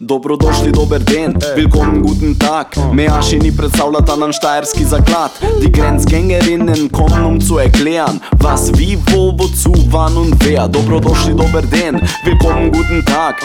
[0.00, 2.66] Dobrodošli, dober den, willkommen, guten Tag.
[2.92, 5.30] Mehr Genie predstavljata nam štajerski zaklad.
[5.62, 10.68] Die Grenzgängerinnen kommen, um zu erklären, was, wie, wo, wozu, wann und wer.
[10.68, 13.42] Dobrodošli, dober den, willkommen, guten Tag.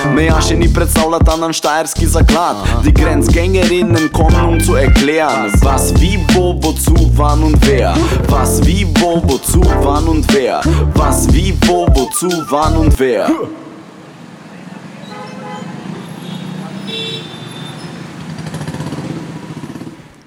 [0.49, 2.55] Genie predstavljata nam štajerski zaklad.
[2.85, 7.95] Die Grenzgängerinnen kommen, um zu erklären, was, wie, wo, wozu, wann und wer.
[8.29, 10.61] Was, wie, wo, wozu, wann und wer.
[10.93, 13.31] Was, wie, wo, wozu, wann und wer.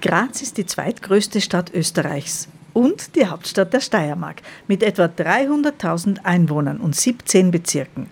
[0.06, 6.76] Graz ist die zweitgrößte Stadt Österreichs und die Hauptstadt der Steiermark mit etwa 300.000 Einwohnern
[6.76, 8.06] und 17 Bezirken.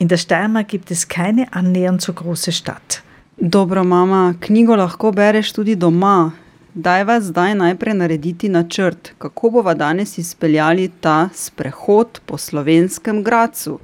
[0.00, 3.04] In der Steiermark gibt es keine annähernd so große Stadt.
[3.36, 6.32] Dobro, mama, knjigo lahko bereš tudi doma.
[6.74, 13.78] Dajva zdaj najprej narediti načrt, kako bova danes izpeljali ta sprehod po slovenskem Gracu.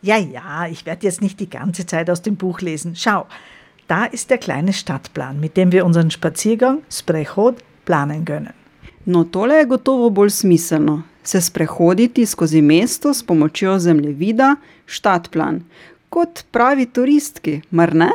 [0.00, 2.94] Ja, ja, ich werde jetzt nicht die ganze Zeit aus dem Buch lesen.
[2.94, 3.26] Schau,
[3.88, 8.52] da ist der kleine Stadtplan, mit dem wir unseren Spaziergang Sprechod planen können.
[9.04, 11.02] No, tole je gotovo bolj smiselno.
[11.24, 15.62] Se sprehoditi skozi mesto s pomočjo zemljevida, štadplan.
[16.08, 18.10] Kot pravi turistki, mar ne?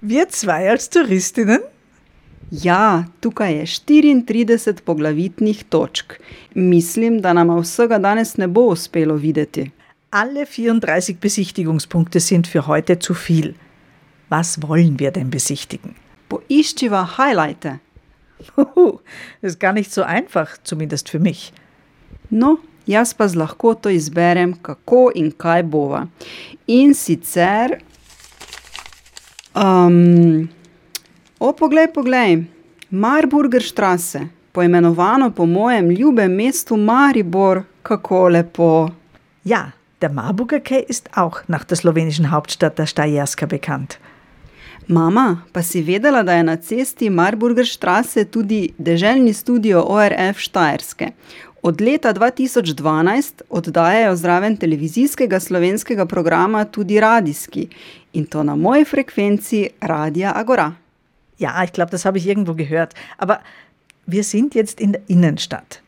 [0.00, 1.60] Wir zwei als Touristinnen?
[2.50, 6.18] Ja, tukaj je 34 poglavitnih točk.
[6.54, 9.70] Mislim, da nam vsega danes ne bo uspelo videti.
[10.10, 13.54] Alle 34 Besichtigungspunkte sind für heute zu viel.
[14.34, 15.94] Was wollen wir denn besichtigen?
[16.28, 17.78] Poiščiva Highlighte.
[18.56, 18.98] Huhu,
[19.42, 21.52] ist gar nicht so einfach, zumindest für mich.
[22.30, 26.08] No, jaz pa z lahkoto izberem, kako in kaj bova.
[26.66, 27.78] In sicer.
[29.54, 30.48] Um,
[31.38, 32.42] o, poglej, poglej,
[32.90, 38.90] Marburger Straße, poimenovano po mojem ljubem mestu Maribor, kako lepo.
[39.44, 39.70] Ja,
[40.02, 44.00] der Marburger Quai ist auch nach der slowenischen Hauptstadt der Steierska bekannt.
[44.86, 51.10] Mama, pa si vedela, da je na cesti Marburger Straße tudi deželni studio ORF Štajerske.
[51.62, 57.68] Od leta 2012 oddajajo zraven televizijskega slovenskega programa tudi radijski
[58.12, 60.72] in to na moji frekvenci Radia Agora.
[61.38, 62.94] Ja, ich glaube, das habe ich irgendwo gehört.
[63.18, 63.40] Aber
[64.06, 65.82] wir sind jetzt in der Innenstadt.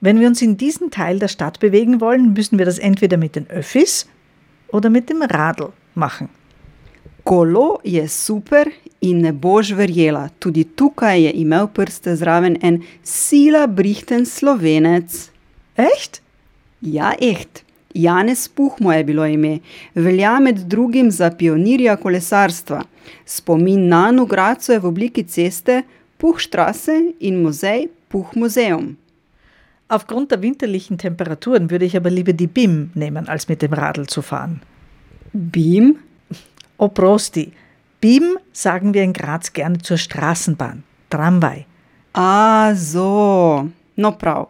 [0.00, 3.36] Wenn wir uns in diesen Teil der Stadt bewegen wollen, müssen wir das entweder mit
[3.36, 4.08] den Öffis
[4.68, 6.28] oder mit dem Radl machen.
[7.22, 13.66] Kolo je super in ne boš verjela, tudi tukaj je imel prste zraven en sila
[13.66, 15.30] brihten slovenec.
[15.76, 16.22] Echt?
[16.80, 17.64] Ja, echt.
[17.94, 19.58] Janez Puh mu je bilo ime,
[19.94, 22.82] velja med drugim za pionirja kolesarstva.
[23.26, 25.82] Spomin na Nugraco je v obliki ceste
[26.16, 28.96] Puhstraße in muzej Puh Museum.
[29.88, 34.06] Aufgrund der winterlichen Temperaturen würde ich aber lieber die BIM nehmen, als mit dem Radl
[34.06, 34.62] zu fahren.
[35.32, 35.98] BIM?
[36.82, 37.52] Oprosti.
[38.00, 40.82] BIM sagen wir in Graz gerne zur Straßenbahn.
[41.10, 41.64] Tramvaj.
[42.12, 43.68] A, so.
[43.94, 44.48] No, prav.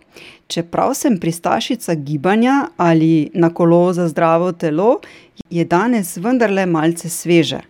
[0.48, 5.00] Čeprav sem pristašica gibanja ali na kolo za zdravo telo,
[5.50, 7.60] je danes vendarle malce sveže.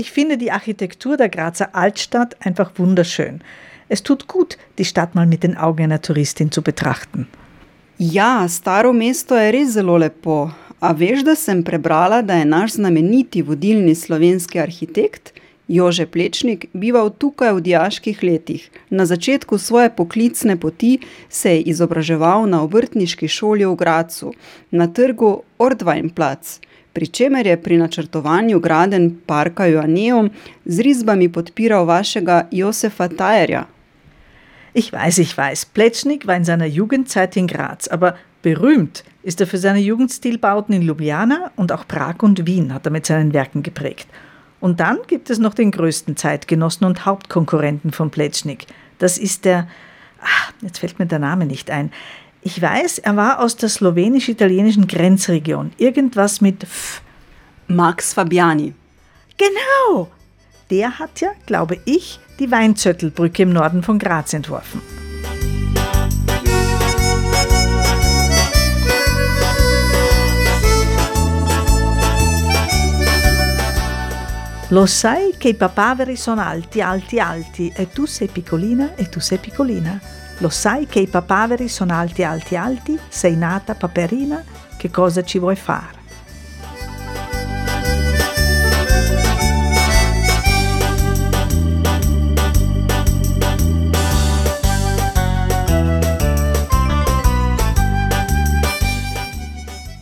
[0.00, 3.40] Ich finde die Architektur der Grazer Altstadt einfach wunderschön.
[3.88, 7.26] Es tut gut, die Stadt mal mit den Augen einer Touristin zu betrachten.
[7.96, 10.52] Ja, staro mesto je res zelo lepo.
[10.78, 15.32] A veš, da sem prebrala, da je naš znameniti vodilni slovenski arhitekt
[15.68, 18.70] Jože Plečnik bival tukaj v dijaških letih.
[18.90, 20.98] Na začetku svoje poklicne poti
[21.28, 24.32] se je izobraževal na obrtniški šoli v Gracu,
[24.70, 30.30] na trgu Ordweinplatz, pri čemer je pri načrtovanju graden parka Joanneum
[30.64, 33.66] z risbami podpiral vašega Josefa Tajerja.
[34.74, 39.46] Ich weiß, ich weiß, Pletschnik war in seiner Jugendzeit in Graz, aber berühmt ist er
[39.46, 43.62] für seine Jugendstilbauten in Ljubljana und auch Prag und Wien hat er mit seinen Werken
[43.62, 44.08] geprägt.
[44.60, 48.66] Und dann gibt es noch den größten Zeitgenossen und Hauptkonkurrenten von Pletschnik.
[48.98, 49.68] Das ist der,
[50.20, 51.92] ach, jetzt fällt mir der Name nicht ein.
[52.42, 55.72] Ich weiß, er war aus der slowenisch-italienischen Grenzregion.
[55.76, 57.02] Irgendwas mit F.
[57.66, 58.74] Max Fabiani.
[59.36, 60.08] Genau!
[60.70, 64.80] Der hat ja, glaube ich, die Weinzöttelbrücke im Norden von Graz entworfen.
[74.70, 79.18] Lo sai che i papaveri sono alti, alti, alti e tu sei piccolina e tu
[79.18, 79.98] sei piccolina.
[80.40, 84.44] Lo sai che i papaveri sono alti, alti, alti, sei nata paperina,
[84.76, 85.96] che cosa ci vuoi fare?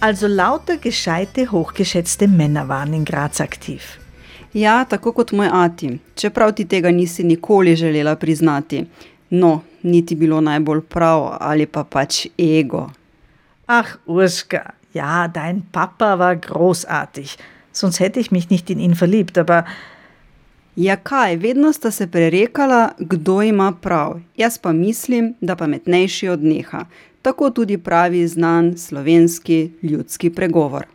[0.01, 4.05] Also lauter gescheite, hochgeschätzte Männer waren in Graz aktiv.
[4.57, 8.87] Ja, tako kot moj ati, čeprav ti tega nisi nikoli želela priznati.
[9.31, 12.87] No, niti bilo najbolj prav ali pa pač ego.
[13.67, 17.37] Ach, Urska, ja, dein Papa war großartig.
[17.73, 19.63] Sonst hätte ich mich nicht in ihn verliebt, aber
[20.77, 24.21] Ja, kaj, vedno sta se prerekala, kdo ima prav.
[24.37, 26.85] Jaz pa mislim, da pametnejši odneha.
[27.23, 30.87] Tako tudi pravi znan slovenski ljudski pregovor.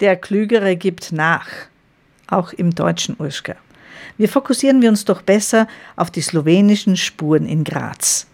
[0.00, 1.69] der Klügere gibt nach.
[2.30, 3.56] Auch im Deutschen, Urska.
[4.16, 5.66] Wir fokussieren wir uns doch besser
[5.96, 8.26] auf die slowenischen Spuren in Graz.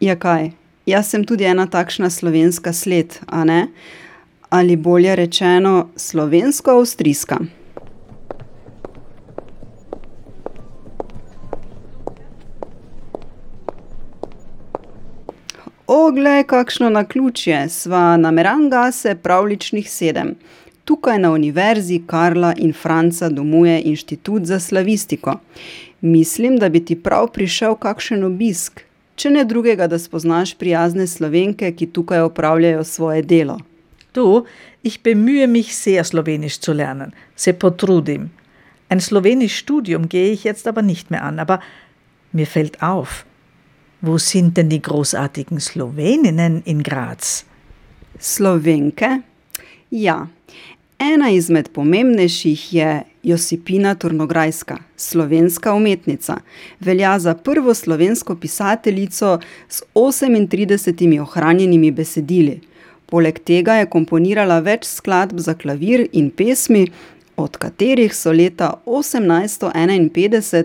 [0.00, 0.52] Ja, kaj,
[0.86, 3.68] jaz sem tudi ena takšna slovenska sled, a ne?
[4.50, 7.38] Ali bolje rečeno, slovensko-avstrijska.
[15.86, 20.36] Oglej, kakšno naključje, sva na Merangase pravličnih sedem.
[20.90, 25.38] Tukaj na univerzi Karla in Franca domuje inštitut za slavistiko.
[26.00, 28.80] Mislim, da bi ti prav prišel kakšen obisk,
[29.14, 33.60] če ne drugega, da spoznaš prijazne slovenke, ki tukaj opravljajo svoje delo.
[34.14, 34.44] Du,
[34.82, 37.14] ich bemühe mich sehr, Slowenisch zu lernen.
[37.36, 38.30] Se potrudim.
[38.88, 41.60] Ein Slowenisch-Studium gehe ich jetzt aber nicht mehr an, aber
[42.32, 43.24] mir fällt auf,
[44.00, 47.44] wo sind denn die großartigen Sloweninnen in Graz?
[48.18, 49.22] Slovenke?
[49.90, 50.28] Ja,
[51.00, 56.36] ena izmed pomembnejših je Josipina Turnograjska, slovenska umetnica.
[56.80, 59.38] Velja za prvo slovensko pisateljico
[59.68, 62.60] s 38 ohranjenimi besedili.
[63.06, 66.86] Poleg tega je komponirala več skladb za klavir in pesmi,
[67.36, 70.64] od katerih so leta 1851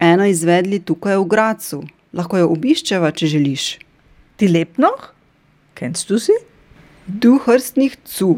[0.00, 1.82] eno izvedli tukaj v Gracu.
[2.12, 3.78] Lahko jo obiščeva, če želiš.
[4.40, 5.12] Lebt noch?
[5.74, 6.34] Kennst du sie?
[7.06, 8.36] Du hörst nicht zu.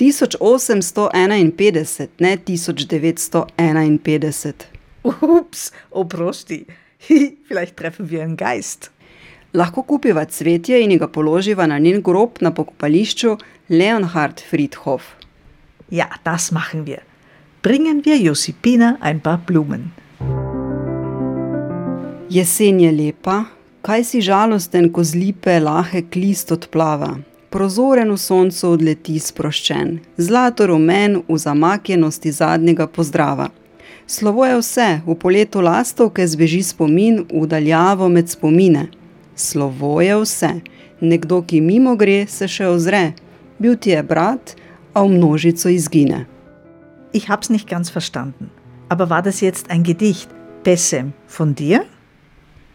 [0.00, 4.54] 1851, ne 1951.
[5.02, 6.66] Ups, oprosti.
[7.48, 8.90] Vielleicht treffen wir einen Geist.
[9.52, 13.36] Lahko kupiva cvetje in ga položiva na njen grob na pokopališču
[13.68, 15.02] Leonhard Friedhof.
[15.90, 16.98] Ja, das machen wir.
[17.62, 19.92] Bringen wir Josipina ein paar Blumen.
[22.30, 23.44] Jesen je lepa,
[23.82, 27.18] kaj si žalosten, ko z lipe lahek list odplava.
[27.50, 33.48] Prozoren v soncu odleti sproščen, zlato rumen v zamaknjenosti zadnjega pozdrava.
[34.06, 38.86] Slovo je vse, v poletu lastovke zbeži spomin v daljavo med spomine.
[39.34, 40.52] Slovo je vse,
[41.02, 43.02] nekdo, ki mimo gre, se še ozre.
[43.58, 44.54] Bil ti je brat,
[44.94, 46.26] a v množico izgine.
[47.12, 48.50] Ich hab's nicht ganz verstanden.
[48.88, 50.30] Aber war das jetzt ein Gedicht,
[50.62, 51.82] Pessem, von dir?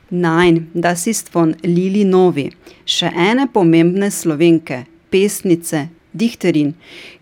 [0.10, 2.52] Nein, das ist von Lili Novi,
[2.86, 6.76] še ene pomembne slovenke, pesnice, dichterin,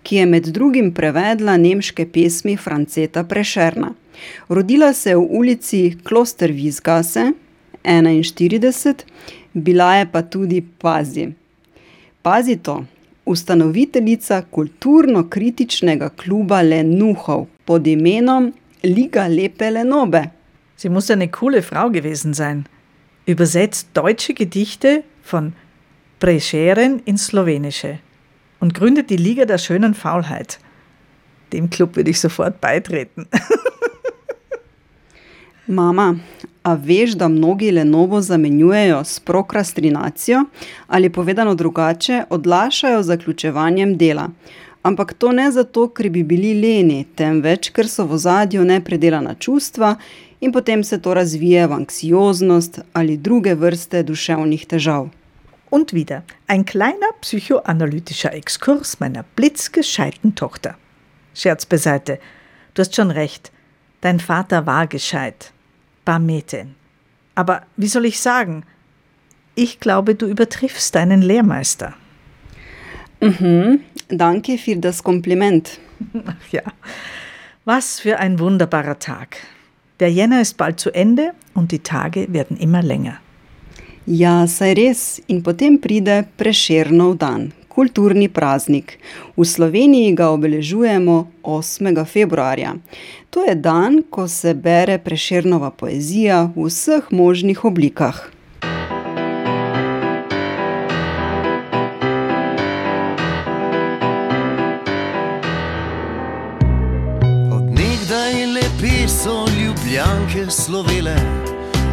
[0.04, 3.94] ki je med drugim prevedla nemške pesmi Franceta Prešerna.
[4.50, 7.32] Rodila se je v ulici Klostervizgase
[7.84, 9.06] 41,
[9.54, 11.30] bila je pa tudi Pazi.
[12.22, 12.84] Pazi to,
[13.26, 18.52] ustanoviteljica kulturno-kritičnega kluba Lenuhov pod imenom
[18.84, 20.24] Liga Lepe Lenobe.
[20.76, 22.66] Sie muss eine coole Frau gewesen sein.
[23.26, 25.54] Übersetzt deutsche Gedichte von
[26.20, 28.00] Prescheren ins Slowenische
[28.60, 30.60] und gründet die Liga der schönen Faulheit.
[31.54, 33.28] Dem Club würde ich sofort beitreten.
[35.68, 36.16] Mama,
[36.64, 40.44] a veš, da mnogi Lenovo zamenjujejo s prokrastinacijo
[40.88, 44.30] ali povedano drugače, odlašajo z zaključevanjem dela.
[44.84, 49.96] Ampak to ne zato, ker bi bili leni, temveč ker so v ozadju nepredelana čustva
[50.44, 55.08] in potem se to razvije v anksioznost ali druge vrste duševnih težav.
[55.72, 60.76] Und wieder ein kleiner psychoanalytischer Exkurs meiner blitzgescheiten Tochter.
[61.34, 62.20] Scherz beiseite,
[62.74, 63.52] du hast schon recht,
[64.02, 65.52] dein Vater war gescheit.
[66.06, 66.76] Barmeten.
[67.36, 68.66] Aber wie soll ich sagen?
[69.56, 71.94] Ich glaube, du übertriffst deinen Lehrmeister.
[73.22, 73.80] Mhm,
[74.18, 75.80] danke für das Kompliment.
[76.26, 76.64] Ach ja,
[77.66, 79.38] was für ein wunderbarer Tag.
[80.00, 83.20] Der Jänner ist bald zu Ende und die Tage werden immer länger.
[84.06, 88.98] Ja, saj res, in potem pride Prešernov dan, kulturni praznik.
[89.38, 92.04] V Sloveniji ga obeležujemo 8.
[92.04, 92.76] februarja.
[93.32, 98.28] To je dan, ko se bere Prešernova poezija v vseh možnih oblikah.
[109.94, 111.16] So ljubljanke slovele,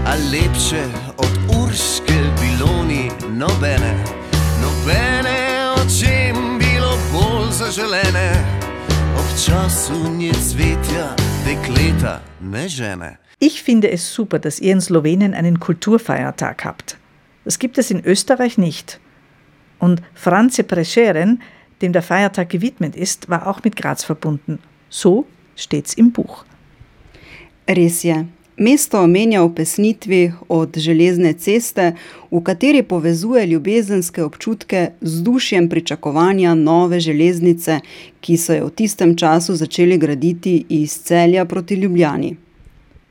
[0.06, 0.84] a lepše
[1.16, 4.04] od urške bilo ni nobene,
[4.62, 6.96] nobene o čem bilo
[7.50, 8.32] zaželene,
[9.16, 13.16] ob času nje cvetja dekleta ne žene.
[13.40, 16.96] Ich finde es super, dass ihr in Slowenien einen Kulturfeiertag habt.
[17.44, 18.98] Das gibt es in Österreich nicht.
[19.78, 21.42] Und Franze Prescheren,
[21.82, 24.58] dem der Feiertag gewidmet ist, war auch mit Graz verbunden.
[24.88, 25.26] So
[25.56, 26.44] steht's im Buch.
[27.70, 28.26] Res je.
[28.58, 31.92] Mesto omenja v pesnitvi od železne ceste,
[32.30, 37.78] v kateri povezuje ljubezenske občutke z dušjem pričakovanja nove železnice,
[38.20, 42.34] ki so jo v tistem času začeli graditi iz celja proti Ljubljani.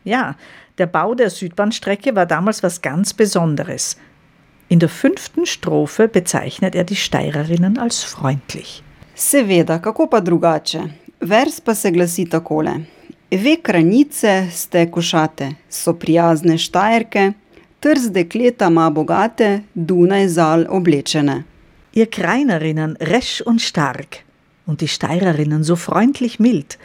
[0.04, 0.34] Ja,
[0.78, 3.96] der Bau der Südbahnstrecke war damals was ganz Besonderes.
[4.70, 8.84] In der fünften Strophe bezeichnet er die Steirerinnen als freundlich.
[9.16, 10.84] Seveda, kako pa drugače?
[11.22, 12.99] Vers pa se glasi takole:
[13.32, 17.34] Ve kranice ste košate, so prijazne štajerke,
[17.80, 21.44] trz dekleta ima bogate, Dunaj zal oblečene.
[21.94, 24.26] Ihr Kreinerinnen resch und stark
[24.66, 26.78] und die Steirerinnen so freundlich mild.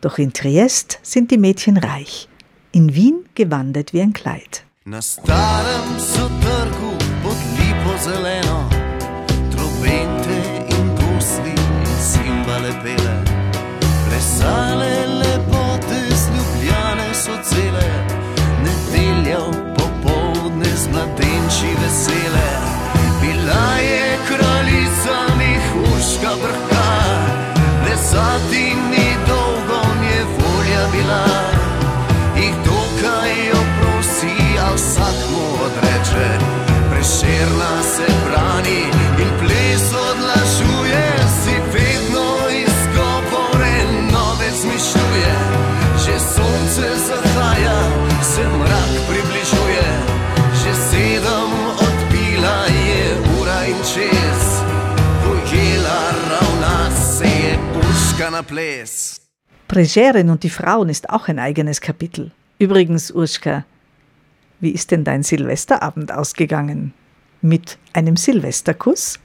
[0.00, 2.28] Doch in Triest sind die Mädchen reich,
[2.72, 4.64] in Wien gewandet wie ein Kleid.
[4.84, 8.68] Na starem so trgu pod lipo zeleno,
[9.50, 10.33] trobente
[58.34, 59.20] puška na ples.
[59.68, 62.30] Pregerin und die Frauen ist auch ein eigenes Kapitel.
[62.58, 63.64] Übrigens, Urschka,
[64.60, 66.92] wie ist denn dein Silvesterabend ausgegangen?
[67.40, 69.18] Mit einem Silvesterkuss?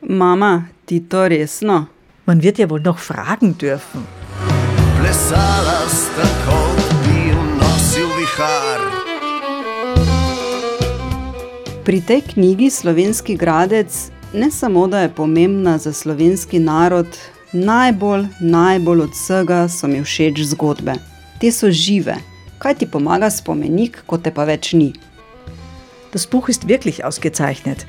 [0.00, 1.86] Mama, ti to resno?
[2.26, 4.06] Man wird ja wohl noch fragen dürfen.
[11.84, 17.06] Pri tej knjigi Slovenski gradec ne samo, da je pomembna za slovenski narod,
[17.56, 20.96] najbolj, najbolj od vsega so mi všeč zgodbe.
[21.40, 22.16] Te so žive.
[22.58, 24.92] Kaj ti pomaga spomenik, ko te pa več ni?
[26.12, 27.86] Das Buch ist wirklich ausgezeichnet.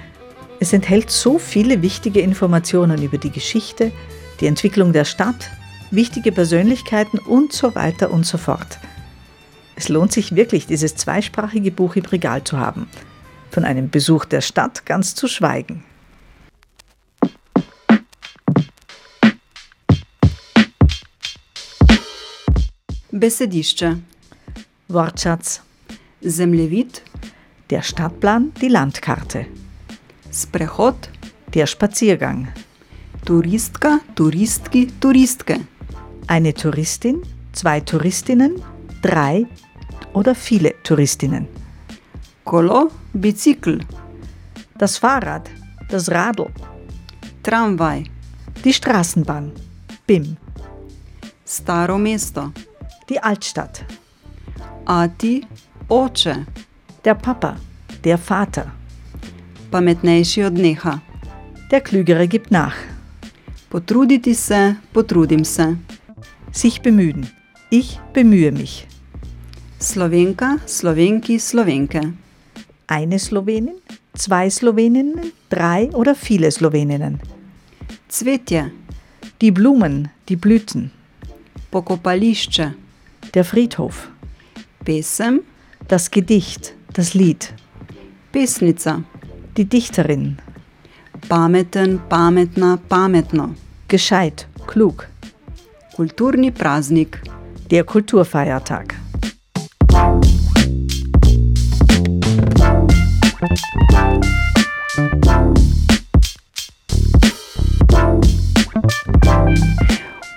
[0.59, 3.91] Es enthält so viele wichtige Informationen über die Geschichte,
[4.39, 5.51] die Entwicklung der Stadt,
[5.91, 8.79] wichtige Persönlichkeiten und so weiter und so fort.
[9.75, 12.89] Es lohnt sich wirklich, dieses zweisprachige Buch im Regal zu haben.
[13.51, 15.83] Von einem Besuch der Stadt ganz zu schweigen.
[23.21, 23.95] Besedišče,
[24.89, 25.59] Wortschatz.
[26.21, 27.01] zemljevid,
[27.69, 29.45] Der Stadtplan, die Landkarte.
[30.31, 31.09] sprehod,
[31.53, 32.47] Der Spaziergang.
[33.25, 35.59] turistka, turistki, turistke,
[36.27, 38.61] Eine Touristin, zwei Touristinnen,
[39.01, 39.45] drei
[40.13, 41.47] oder viele Touristinnen.
[42.43, 43.79] kolo, bicikl,
[44.77, 45.49] Das Fahrrad,
[45.89, 46.51] das Radl,
[47.43, 48.03] tramvaj,
[48.63, 49.51] die Straßenbahn,
[50.05, 50.37] BIM,
[51.47, 52.51] staro mesto,
[53.09, 53.85] die Altstadt,
[54.85, 55.43] ati,
[55.89, 56.45] oče,
[57.03, 57.55] der Papa,
[58.03, 58.71] der Vater.
[59.71, 60.99] pametnejši od neha.
[61.71, 62.75] Der Klügere gibt nach.
[63.69, 65.77] Potruditi se, potrudim se.
[66.51, 67.27] Sich bemühen.
[67.69, 68.87] Ich bemühe mich.
[69.79, 72.13] Slovenka, slovenki, slovenke.
[72.87, 73.75] Eine Slowenin,
[74.13, 77.19] zwei Sloweninnen, drei oder viele Sloweninnen.
[78.09, 78.71] Cvetje,
[79.41, 80.89] Die Blumen, die Blüten,
[81.71, 82.73] pokopališče,
[83.37, 84.09] der Friedhof,
[84.83, 85.41] pesem,
[85.87, 87.53] das Gedicht, das Lied,
[88.31, 89.03] pesnica,
[89.55, 90.39] die Dichterin,
[91.29, 93.53] pameten, pametna, pametno,
[93.87, 95.07] gescheit, klug,
[95.95, 97.21] kulturni praznik.
[97.69, 98.95] der Kulturfeiertag.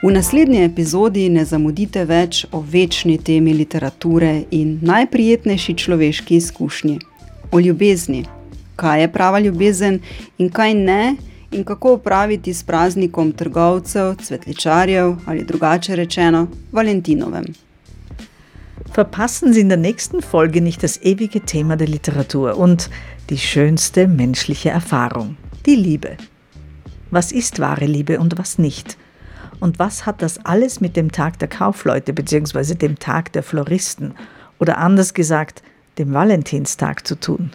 [0.02, 6.94] V naslednji epizodi ne zamudite več o večni temi literature in najprijetnejši človeški izkušnji-
[7.54, 8.22] o ljubezni.
[8.76, 9.98] Kaj je prava ljubezen
[10.38, 11.16] in kaj ne,
[11.50, 17.44] in kako upraviti s praznikom trgovcev, cvetličarjev ali drugače rečeno, Valentinovem.
[18.96, 22.88] Verpassen Sie in der nächsten Folge nicht das ewige Thema der Literatur und
[23.28, 26.16] die schönste menschliche Erfahrung, die Liebe.
[27.10, 28.96] Was ist wahre Liebe und was nicht?
[29.60, 32.74] Und was hat das alles mit dem Tag der Kaufleute bzw.
[32.74, 34.14] dem Tag der Floristen
[34.58, 35.62] oder anders gesagt,
[35.98, 37.52] dem Valentinstag zu tun?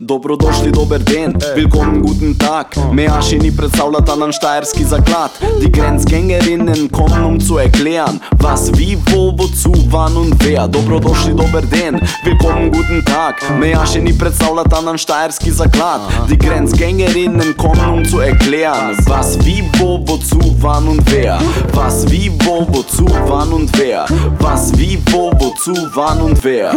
[0.00, 2.66] Dobrodošli, dober den, willkommen, guten Tag.
[2.92, 5.30] Meaši ni predstavljata nam štajerski zaklad.
[5.60, 10.68] Die Grenzgängerinnen kommen um zu erklären, was wie, wo, wozu, wann und wer.
[10.68, 13.44] Dobrodošli, dober den, willkommen, guten Tag.
[13.60, 16.00] Meaši ni predstavljata nam štajerski zaklad.
[16.30, 21.38] Die Grenzgängerinnen kommen um zu erklären, was wie, wo, wozu, wann und wer.
[21.74, 24.06] Was wie, wo, wozu, wann und wer.
[24.38, 26.72] Was wie, wo, wozu, wann und wer.